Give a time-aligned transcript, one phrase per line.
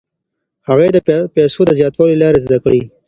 [0.69, 0.97] هغې د
[1.35, 2.87] پیسو د زیاتولو لارې زده کړې وې.